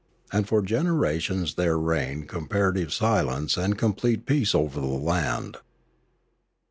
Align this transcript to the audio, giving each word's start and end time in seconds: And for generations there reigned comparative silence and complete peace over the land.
And 0.33 0.47
for 0.47 0.63
generations 0.63 1.53
there 1.53 1.77
reigned 1.77 2.27
comparative 2.27 2.91
silence 2.91 3.55
and 3.55 3.77
complete 3.77 4.25
peace 4.25 4.55
over 4.55 4.79
the 4.81 4.87
land. 4.87 5.57